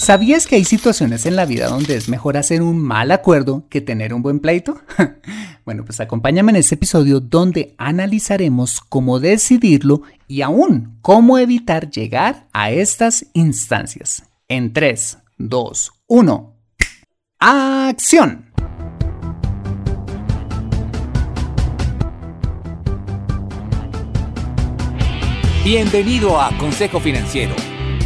[0.00, 3.82] ¿Sabías que hay situaciones en la vida donde es mejor hacer un mal acuerdo que
[3.82, 4.80] tener un buen pleito?
[5.66, 12.46] bueno, pues acompáñame en este episodio donde analizaremos cómo decidirlo y aún cómo evitar llegar
[12.54, 14.22] a estas instancias.
[14.48, 16.54] En 3, 2, 1.
[17.40, 18.46] ¡Acción!
[25.62, 27.69] Bienvenido a Consejo Financiero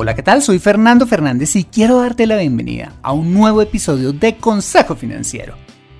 [0.00, 0.42] Hola, ¿qué tal?
[0.42, 5.56] Soy Fernando Fernández y quiero darte la bienvenida a un nuevo episodio de Consejo Financiero,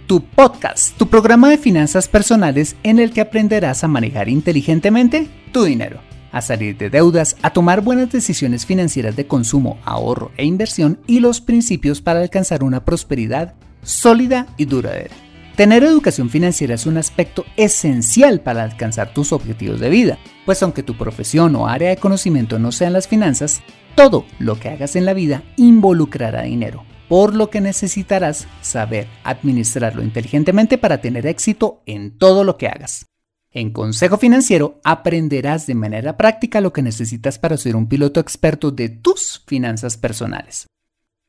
[0.07, 5.65] tu podcast, tu programa de finanzas personales en el que aprenderás a manejar inteligentemente tu
[5.65, 5.99] dinero,
[6.31, 11.19] a salir de deudas, a tomar buenas decisiones financieras de consumo, ahorro e inversión y
[11.19, 15.17] los principios para alcanzar una prosperidad sólida y duradera.
[15.57, 20.85] Tener educación financiera es un aspecto esencial para alcanzar tus objetivos de vida, pues aunque
[20.85, 23.61] tu profesión o área de conocimiento no sean las finanzas,
[23.99, 30.05] todo lo que hagas en la vida involucrará dinero, por lo que necesitarás saber administrarlo
[30.05, 33.07] inteligentemente para tener éxito en todo lo que hagas.
[33.51, 38.71] En Consejo Financiero aprenderás de manera práctica lo que necesitas para ser un piloto experto
[38.71, 40.69] de tus finanzas personales.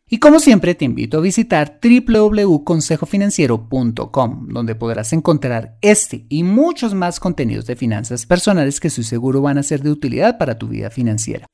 [0.08, 7.20] Y como siempre te invito a visitar www.consejofinanciero.com, donde podrás encontrar este y muchos más
[7.20, 10.92] contenidos de finanzas personales que estoy seguro van a ser de utilidad para tu vida
[10.92, 11.48] financiera.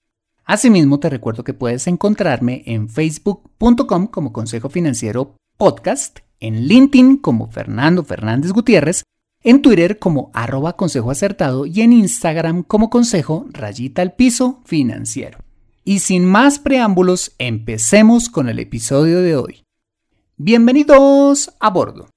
[0.45, 7.49] Asimismo, te recuerdo que puedes encontrarme en facebook.com como Consejo Financiero Podcast, en LinkedIn como
[7.49, 9.03] Fernando Fernández Gutiérrez,
[9.41, 15.39] en Twitter como arroba consejo acertado y en Instagram como consejo rayita al piso financiero.
[15.83, 19.63] Y sin más preámbulos, empecemos con el episodio de hoy.
[20.37, 22.07] Bienvenidos a bordo.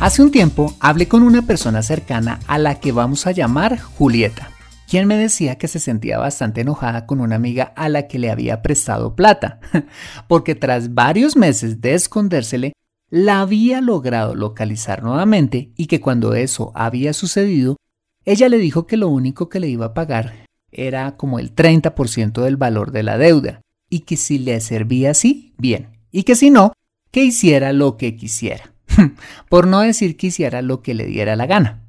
[0.00, 4.50] Hace un tiempo hablé con una persona cercana a la que vamos a llamar Julieta
[4.88, 8.30] quien me decía que se sentía bastante enojada con una amiga a la que le
[8.30, 9.60] había prestado plata,
[10.28, 12.72] porque tras varios meses de escondérsele,
[13.10, 17.76] la había logrado localizar nuevamente y que cuando eso había sucedido,
[18.24, 22.42] ella le dijo que lo único que le iba a pagar era como el 30%
[22.42, 23.60] del valor de la deuda,
[23.90, 26.72] y que si le servía así, bien, y que si no,
[27.10, 28.74] que hiciera lo que quisiera,
[29.48, 31.84] por no decir que hiciera lo que le diera la gana.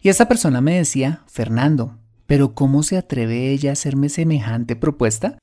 [0.00, 2.01] Y esa persona me decía, Fernando,
[2.32, 5.36] pero ¿cómo se atreve ella a hacerme semejante propuesta?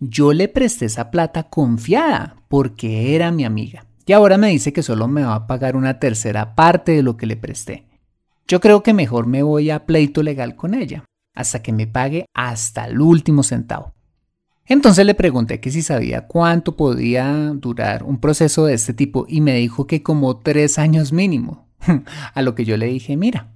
[0.00, 3.86] Yo le presté esa plata confiada porque era mi amiga.
[4.06, 7.16] Y ahora me dice que solo me va a pagar una tercera parte de lo
[7.16, 7.86] que le presté.
[8.48, 12.26] Yo creo que mejor me voy a pleito legal con ella, hasta que me pague
[12.34, 13.94] hasta el último centavo.
[14.66, 19.42] Entonces le pregunté que si sabía cuánto podía durar un proceso de este tipo y
[19.42, 21.68] me dijo que como tres años mínimo.
[22.34, 23.51] A lo que yo le dije, mira,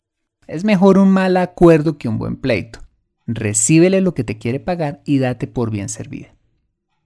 [0.47, 2.81] es mejor un mal acuerdo que un buen pleito.
[3.27, 6.37] Recíbele lo que te quiere pagar y date por bien servida.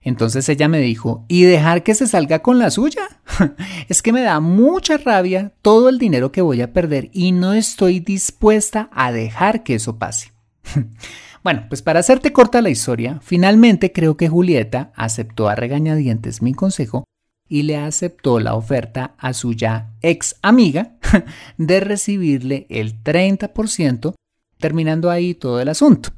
[0.02, 3.20] Entonces ella me dijo, ¿y dejar que se salga con la suya?
[3.88, 7.52] es que me da mucha rabia todo el dinero que voy a perder y no
[7.52, 10.32] estoy dispuesta a dejar que eso pase.
[11.44, 16.54] bueno, pues para hacerte corta la historia, finalmente creo que Julieta aceptó a regañadientes mi
[16.54, 17.04] consejo
[17.46, 20.96] y le aceptó la oferta a su ya ex amiga
[21.58, 24.14] de recibirle el 30%,
[24.58, 26.10] terminando ahí todo el asunto.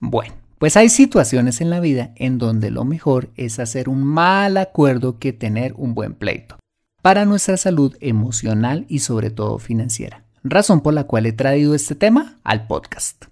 [0.00, 4.56] Bueno, pues hay situaciones en la vida en donde lo mejor es hacer un mal
[4.56, 6.56] acuerdo que tener un buen pleito,
[7.02, 11.94] para nuestra salud emocional y sobre todo financiera, razón por la cual he traído este
[11.94, 13.24] tema al podcast.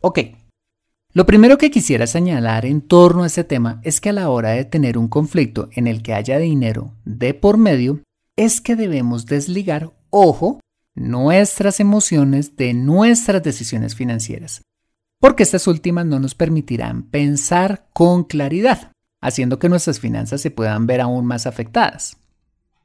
[0.00, 0.20] Ok,
[1.14, 4.50] lo primero que quisiera señalar en torno a este tema es que a la hora
[4.50, 8.00] de tener un conflicto en el que haya dinero de por medio,
[8.38, 10.60] es que debemos desligar, ojo,
[10.94, 14.62] nuestras emociones de nuestras decisiones financieras,
[15.20, 20.86] porque estas últimas no nos permitirán pensar con claridad, haciendo que nuestras finanzas se puedan
[20.86, 22.18] ver aún más afectadas.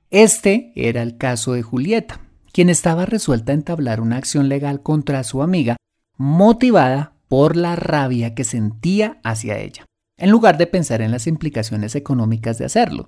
[0.10, 2.20] Este era el caso de Julieta,
[2.52, 5.78] quien estaba resuelta a entablar una acción legal contra su amiga,
[6.18, 9.86] motivada por la rabia que sentía hacia ella,
[10.18, 13.06] en lugar de pensar en las implicaciones económicas de hacerlo,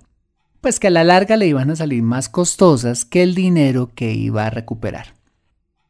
[0.66, 4.10] pues que a la larga le iban a salir más costosas que el dinero que
[4.10, 5.14] iba a recuperar.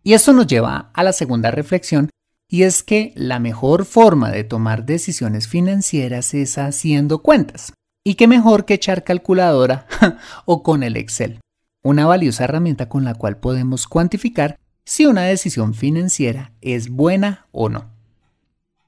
[0.02, 2.11] Y esto nos lleva a la segunda reflexión
[2.46, 7.73] y es que la mejor forma de tomar decisiones financieras es haciendo cuentas.
[8.05, 9.87] Y qué mejor que echar calculadora
[10.44, 11.40] o con el Excel,
[11.82, 17.70] una valiosa herramienta con la cual podemos cuantificar si una decisión financiera es buena o
[17.70, 17.87] no.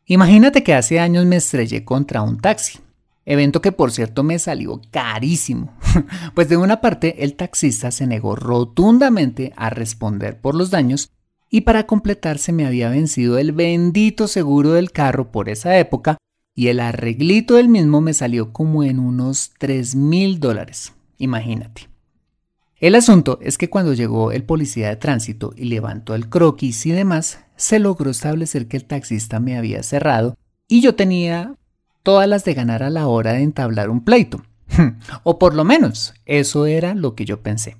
[0.04, 2.78] Imagínate que hace años me estrellé contra un taxi,
[3.28, 5.76] evento que por cierto me salió carísimo,
[6.34, 11.10] pues de una parte el taxista se negó rotundamente a responder por los daños
[11.50, 16.16] y para completar se me había vencido el bendito seguro del carro por esa época
[16.54, 20.94] y el arreglito del mismo me salió como en unos 3 mil dólares.
[21.18, 21.88] Imagínate.
[22.80, 26.92] El asunto es que cuando llegó el policía de tránsito y levantó el croquis y
[26.92, 30.36] demás, se logró establecer que el taxista me había cerrado
[30.66, 31.57] y yo tenía
[32.02, 34.42] todas las de ganar a la hora de entablar un pleito.
[35.22, 37.76] o por lo menos, eso era lo que yo pensé.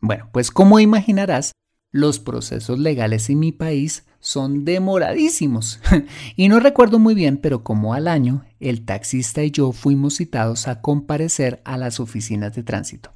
[0.00, 1.52] Bueno, pues como imaginarás,
[1.90, 5.80] los procesos legales en mi país son demoradísimos.
[6.36, 10.68] y no recuerdo muy bien, pero como al año, el taxista y yo fuimos citados
[10.68, 13.12] a comparecer a las oficinas de tránsito.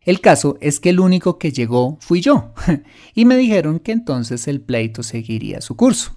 [0.00, 2.54] El caso es que el único que llegó fui yo,
[3.14, 6.16] y me dijeron que entonces el pleito seguiría su curso.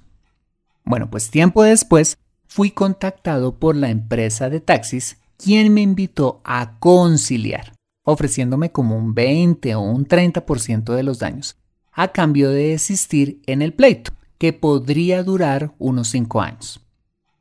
[0.85, 2.17] Bueno, pues tiempo después
[2.49, 7.73] fui contactado por la empresa de taxis, quien me invitó a conciliar,
[8.03, 11.55] ofreciéndome como un 20 o un 30% de los daños
[11.91, 16.79] a cambio de desistir en el pleito, que podría durar unos 5 años.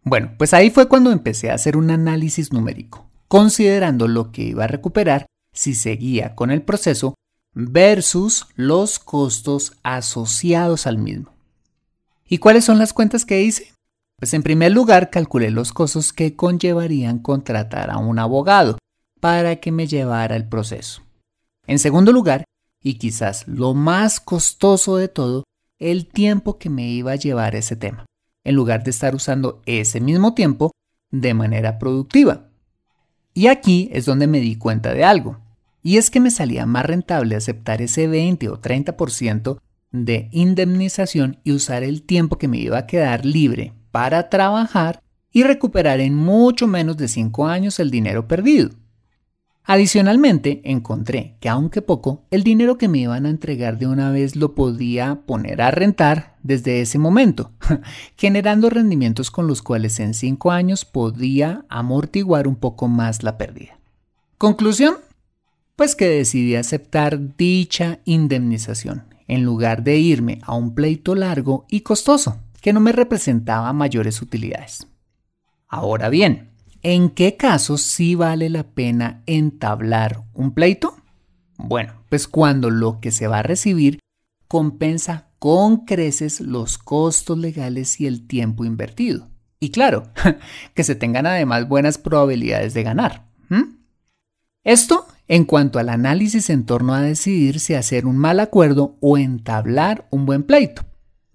[0.02, 4.64] Bueno, pues ahí fue cuando empecé a hacer un análisis numérico, considerando lo que iba
[4.64, 7.14] a recuperar si seguía con el proceso
[7.54, 11.32] versus los costos asociados al mismo.
[12.28, 13.72] ¿Y cuáles son las cuentas que hice?
[14.18, 18.76] Pues en primer lugar calculé los costos que conllevarían contratar a un abogado
[19.20, 21.02] para que me llevara el proceso.
[21.68, 22.44] En segundo lugar,
[22.82, 25.44] y quizás lo más costoso de todo,
[25.78, 28.06] el tiempo que me iba a llevar ese tema,
[28.42, 30.72] en lugar de estar usando ese mismo tiempo
[31.12, 32.48] de manera productiva.
[33.34, 35.38] Y aquí es donde me di cuenta de algo,
[35.80, 39.58] y es que me salía más rentable aceptar ese 20 o 30%
[39.92, 45.02] de indemnización y usar el tiempo que me iba a quedar libre para trabajar
[45.32, 48.70] y recuperar en mucho menos de 5 años el dinero perdido.
[49.70, 54.34] Adicionalmente, encontré que aunque poco, el dinero que me iban a entregar de una vez
[54.34, 57.52] lo podía poner a rentar desde ese momento,
[58.16, 63.78] generando rendimientos con los cuales en 5 años podía amortiguar un poco más la pérdida.
[64.38, 64.94] Conclusión,
[65.76, 71.82] pues que decidí aceptar dicha indemnización en lugar de irme a un pleito largo y
[71.82, 72.38] costoso
[72.68, 74.86] que no me representaba mayores utilidades.
[75.68, 76.50] Ahora bien,
[76.82, 80.96] ¿En qué casos sí vale la pena entablar un pleito?
[81.56, 83.98] Bueno, pues cuando lo que se va a recibir
[84.46, 89.28] compensa con creces los costos legales y el tiempo invertido.
[89.58, 90.04] Y claro,
[90.74, 93.26] que se tengan además buenas probabilidades de ganar.
[94.62, 99.18] Esto en cuanto al análisis en torno a decidir si hacer un mal acuerdo o
[99.18, 100.87] entablar un buen pleito.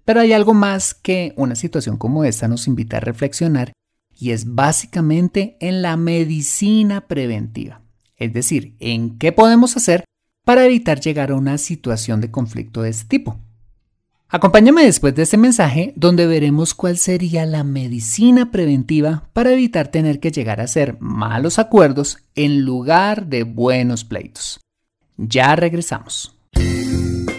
[0.04, 3.72] Pero hay algo más que una situación como esta nos invita a reflexionar
[4.16, 7.82] y es básicamente en la medicina preventiva,
[8.16, 10.04] es decir, en qué podemos hacer
[10.44, 13.38] para evitar llegar a una situación de conflicto de este tipo.
[14.28, 20.18] Acompáñame después de este mensaje donde veremos cuál sería la medicina preventiva para evitar tener
[20.18, 24.60] que llegar a hacer malos acuerdos en lugar de buenos pleitos.
[25.16, 26.33] Ya regresamos.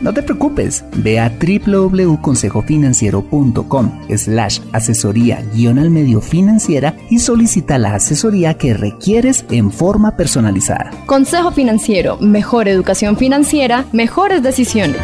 [0.00, 7.94] no te preocupes, ve a www.consejofinanciero.com slash asesoría guion al medio financiera y solicita la
[7.94, 10.90] asesoría que requieres en forma personalizada.
[11.06, 15.00] Consejo Financiero, mejor educación financiera, mejores decisiones.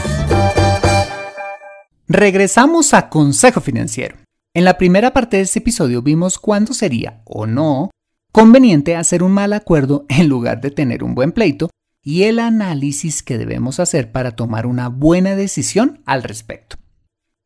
[2.08, 4.16] Regresamos a Consejo Financiero.
[4.54, 7.90] En la primera parte de este episodio vimos cuándo sería o no
[8.32, 11.70] conveniente hacer un mal acuerdo en lugar de tener un buen pleito
[12.06, 16.76] y el análisis que debemos hacer para tomar una buena decisión al respecto.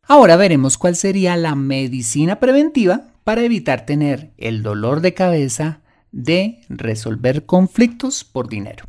[0.07, 5.81] Ahora veremos cuál sería la medicina preventiva para evitar tener el dolor de cabeza
[6.13, 8.85] de resolver conflictos por dinero.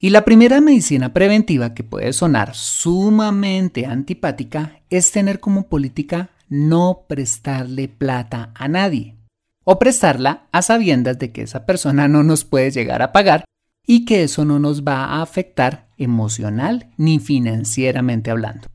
[0.00, 7.04] Y la primera medicina preventiva que puede sonar sumamente antipática es tener como política no
[7.06, 9.16] prestarle plata a nadie
[9.64, 13.44] o prestarla a sabiendas de que esa persona no nos puede llegar a pagar
[13.90, 18.68] y que eso no nos va a afectar emocional ni financieramente hablando.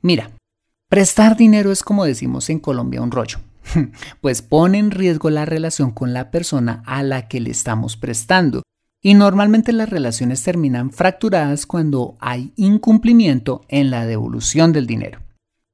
[0.00, 0.30] Mira,
[0.88, 3.40] prestar dinero es como decimos en Colombia un rollo,
[4.22, 8.62] pues pone en riesgo la relación con la persona a la que le estamos prestando
[9.02, 15.20] y normalmente las relaciones terminan fracturadas cuando hay incumplimiento en la devolución del dinero.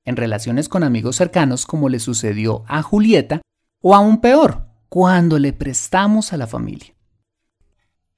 [0.04, 3.40] En relaciones con amigos cercanos como le sucedió a Julieta
[3.80, 6.93] o aún peor, cuando le prestamos a la familia.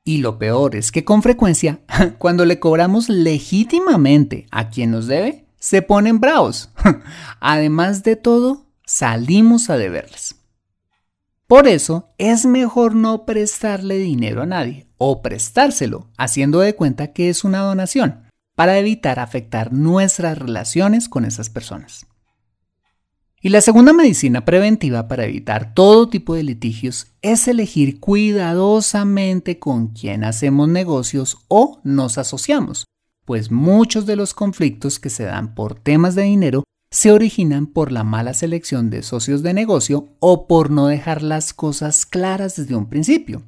[0.09, 1.81] Y lo peor es que con frecuencia,
[2.19, 6.71] cuando le cobramos legítimamente a quien nos debe, se ponen bravos.
[7.41, 10.37] Además de todo, salimos a deberles.
[11.49, 17.29] Por eso es mejor no prestarle dinero a nadie o prestárselo haciendo de cuenta que
[17.29, 22.07] es una donación para evitar afectar nuestras relaciones con esas personas.
[23.47, 29.87] Y la segunda medicina preventiva para evitar todo tipo de litigios es elegir cuidadosamente con
[29.93, 32.87] quién hacemos negocios o nos asociamos,
[33.25, 37.93] pues muchos de los conflictos que se dan por temas de dinero se originan por
[37.93, 42.75] la mala selección de socios de negocio o por no dejar las cosas claras desde
[42.75, 43.45] un principio.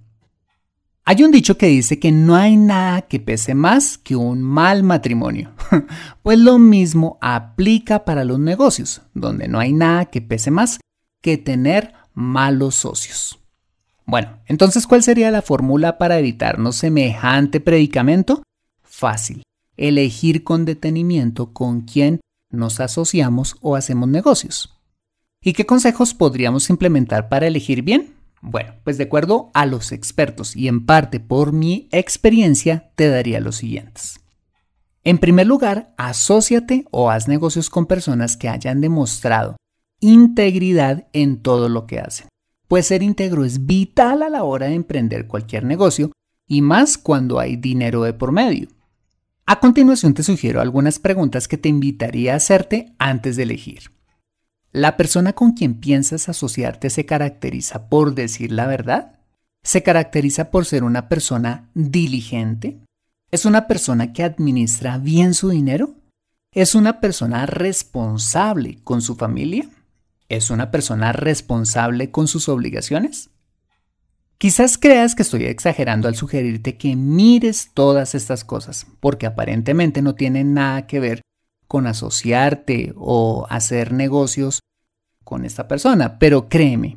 [1.10, 4.82] Hay un dicho que dice que no hay nada que pese más que un mal
[4.82, 5.54] matrimonio.
[6.22, 10.78] pues lo mismo aplica para los negocios, donde no hay nada que pese más
[11.22, 13.38] que tener malos socios.
[14.04, 18.42] Bueno, entonces, ¿cuál sería la fórmula para evitarnos semejante predicamento?
[18.82, 19.42] Fácil.
[19.78, 24.78] Elegir con detenimiento con quién nos asociamos o hacemos negocios.
[25.42, 28.17] ¿Y qué consejos podríamos implementar para elegir bien?
[28.40, 33.40] Bueno, pues de acuerdo a los expertos y en parte por mi experiencia, te daría
[33.40, 34.20] los siguientes.
[35.04, 39.56] En primer lugar, asóciate o haz negocios con personas que hayan demostrado
[40.00, 42.28] integridad en todo lo que hacen.
[42.68, 46.12] Pues ser íntegro es vital a la hora de emprender cualquier negocio
[46.46, 48.68] y más cuando hay dinero de por medio.
[49.46, 53.90] A continuación te sugiero algunas preguntas que te invitaría a hacerte antes de elegir.
[54.78, 59.18] ¿La persona con quien piensas asociarte se caracteriza por decir la verdad?
[59.64, 62.78] ¿Se caracteriza por ser una persona diligente?
[63.32, 65.96] ¿Es una persona que administra bien su dinero?
[66.54, 69.68] ¿Es una persona responsable con su familia?
[70.28, 73.30] ¿Es una persona responsable con sus obligaciones?
[74.38, 80.14] Quizás creas que estoy exagerando al sugerirte que mires todas estas cosas, porque aparentemente no
[80.14, 81.22] tienen nada que ver
[81.66, 84.60] con asociarte o hacer negocios
[85.28, 86.96] con esta persona, pero créeme,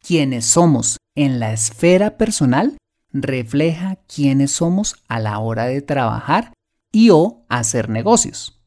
[0.00, 2.78] quienes somos en la esfera personal
[3.12, 6.54] refleja quiénes somos a la hora de trabajar
[6.90, 8.62] y o hacer negocios.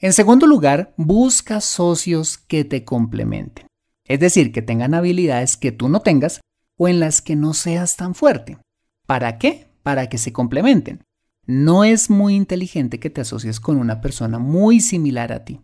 [0.00, 3.68] En segundo lugar, busca socios que te complementen,
[4.04, 6.40] es decir, que tengan habilidades que tú no tengas
[6.76, 8.58] o en las que no seas tan fuerte.
[9.06, 9.68] ¿Para qué?
[9.84, 11.04] Para que se complementen.
[11.46, 15.60] No es muy inteligente que te asocies con una persona muy similar a ti,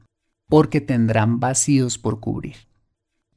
[0.51, 2.57] porque tendrán vacíos por cubrir.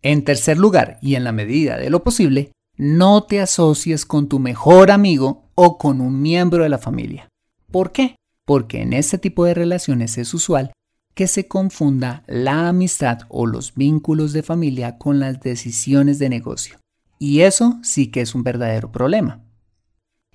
[0.01, 4.39] En tercer lugar, y en la medida de lo posible, no te asocies con tu
[4.39, 7.29] mejor amigo o con un miembro de la familia.
[7.71, 8.17] ¿Por qué?
[8.45, 10.73] Porque en este tipo de relaciones es usual
[11.13, 16.77] que se confunda la amistad o los vínculos de familia con las decisiones de negocio.
[17.19, 19.43] Y eso sí que es un verdadero problema.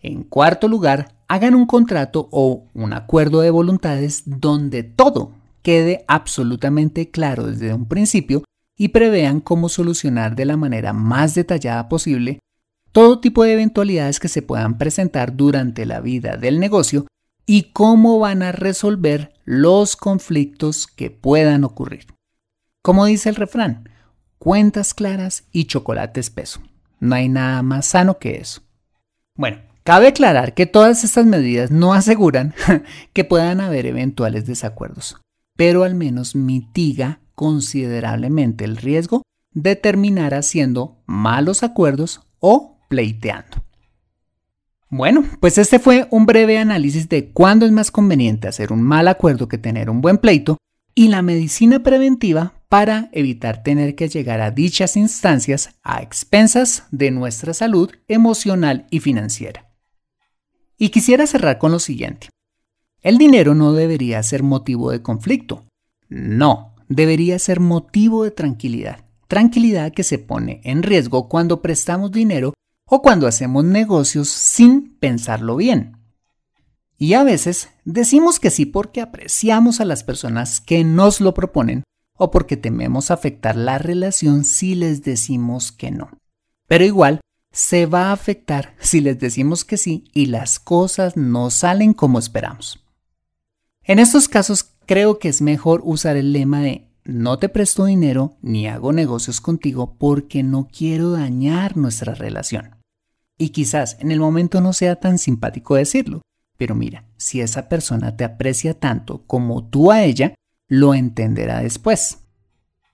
[0.00, 5.32] En cuarto lugar, hagan un contrato o un acuerdo de voluntades donde todo
[5.62, 8.45] quede absolutamente claro desde un principio
[8.77, 12.38] y prevean cómo solucionar de la manera más detallada posible
[12.93, 17.07] todo tipo de eventualidades que se puedan presentar durante la vida del negocio
[17.47, 22.07] y cómo van a resolver los conflictos que puedan ocurrir.
[22.83, 23.88] Como dice el refrán,
[24.38, 26.61] cuentas claras y chocolate espeso.
[27.00, 28.62] No hay nada más sano que eso.
[29.35, 32.53] Bueno, Cabe aclarar que todas estas medidas no aseguran
[33.15, 35.17] que puedan haber eventuales desacuerdos,
[35.59, 43.65] pero al menos mitiga considerablemente el riesgo de terminar haciendo malos acuerdos o pleiteando.
[44.88, 49.09] Bueno, pues este fue un breve análisis de cuándo es más conveniente hacer un mal
[49.09, 50.59] acuerdo que tener un buen pleito
[50.95, 57.11] y la medicina preventiva para evitar tener que llegar a dichas instancias a expensas de
[57.11, 59.69] nuestra salud emocional y financiera.
[60.79, 62.29] Y quisiera cerrar con lo siguiente.
[63.02, 65.64] El dinero no debería ser motivo de conflicto.
[66.09, 69.05] No, debería ser motivo de tranquilidad.
[69.28, 72.55] Tranquilidad que se pone en riesgo cuando prestamos dinero
[72.87, 75.97] o cuando hacemos negocios sin pensarlo bien.
[76.97, 81.85] Y a veces decimos que sí porque apreciamos a las personas que nos lo proponen
[82.17, 86.11] o porque tememos afectar la relación si les decimos que no.
[86.67, 87.21] Pero igual,
[87.52, 92.19] se va a afectar si les decimos que sí y las cosas no salen como
[92.19, 92.85] esperamos.
[93.88, 98.37] En estos casos creo que es mejor usar el lema de no te presto dinero
[98.42, 102.76] ni hago negocios contigo porque no quiero dañar nuestra relación.
[103.38, 106.21] Y quizás en el momento no sea tan simpático decirlo,
[106.59, 110.35] pero mira, si esa persona te aprecia tanto como tú a ella,
[110.68, 112.18] lo entenderá después.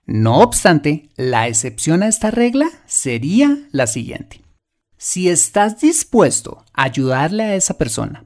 [0.05, 4.43] No obstante, la excepción a esta regla sería la siguiente.
[4.95, 8.23] Si estás dispuesto a ayudarle a esa persona,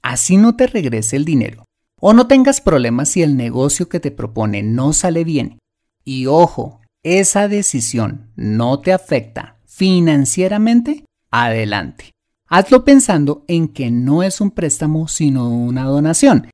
[0.00, 1.66] así no te regrese el dinero,
[2.08, 5.58] o no tengas problemas si el negocio que te propone no sale bien,
[6.04, 12.12] y ojo, esa decisión no te afecta financieramente, adelante.
[12.46, 16.48] Hazlo pensando en que no es un préstamo sino una donación,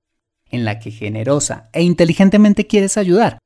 [0.51, 3.39] en la que generosa e inteligentemente quieres ayudar,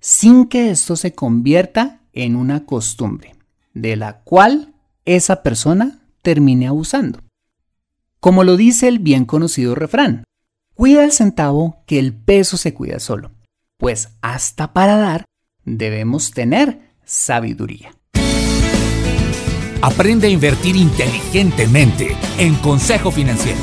[0.00, 3.36] sin que esto se convierta en una costumbre,
[3.72, 7.20] de la cual esa persona termine abusando.
[8.18, 10.24] Como lo dice el bien conocido refrán,
[10.74, 13.32] cuida el centavo que el peso se cuida solo,
[13.76, 15.24] pues hasta para dar
[15.64, 17.94] debemos tener sabiduría.
[19.82, 23.58] Aprende a invertir inteligentemente en Consejo Financiero.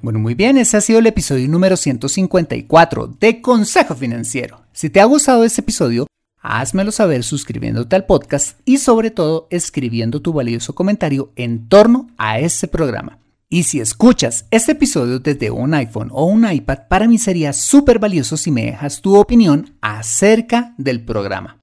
[0.00, 4.62] Bueno, muy bien, ese ha sido el episodio número 154 de Consejo Financiero.
[4.72, 6.06] Si te ha gustado este episodio,
[6.40, 12.38] házmelo saber suscribiéndote al podcast y sobre todo escribiendo tu valioso comentario en torno a
[12.38, 13.18] este programa.
[13.50, 17.98] Y si escuchas este episodio desde un iPhone o un iPad, para mí sería súper
[17.98, 21.58] valioso si me dejas tu opinión acerca del programa.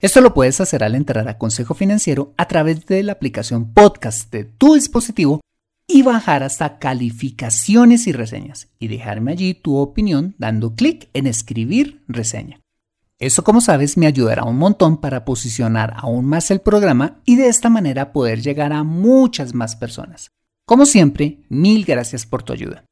[0.00, 4.30] Esto lo puedes hacer al entrar a Consejo Financiero a través de la aplicación podcast
[4.30, 5.40] de tu dispositivo
[5.86, 12.04] y bajar hasta calificaciones y reseñas y dejarme allí tu opinión dando clic en escribir
[12.06, 12.60] reseña.
[13.18, 17.48] Eso como sabes me ayudará un montón para posicionar aún más el programa y de
[17.48, 20.30] esta manera poder llegar a muchas más personas.
[20.70, 22.84] Como siempre, mil gracias por tu ayuda.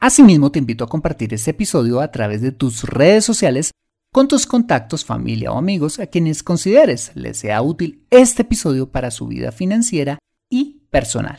[0.00, 3.70] Asimismo te invito a compartir este episodio a través de tus redes sociales
[4.12, 9.12] con tus contactos, familia o amigos a quienes consideres les sea útil este episodio para
[9.12, 10.18] su vida financiera
[10.50, 11.38] y personal.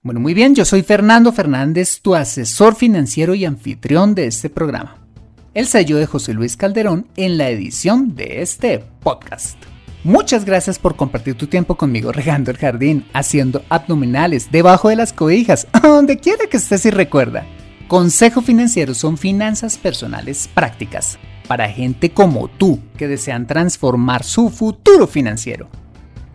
[0.00, 5.06] Bueno, muy bien, yo soy Fernando Fernández, tu asesor financiero y anfitrión de este programa.
[5.52, 9.58] El sello de José Luis Calderón en la edición de este podcast.
[10.06, 15.12] Muchas gracias por compartir tu tiempo conmigo regando el jardín, haciendo abdominales, debajo de las
[15.12, 17.44] cobijas, donde quiera que estés y recuerda.
[17.88, 25.08] Consejo Financiero son finanzas personales prácticas para gente como tú que desean transformar su futuro
[25.08, 25.68] financiero.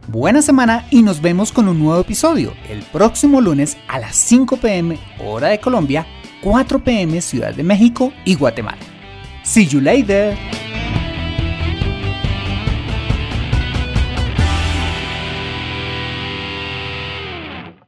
[0.09, 4.57] Buena semana y nos vemos con un nuevo episodio el próximo lunes a las 5
[4.57, 6.05] pm hora de Colombia,
[6.41, 8.79] 4 pm Ciudad de México y Guatemala.
[9.43, 10.37] See you later.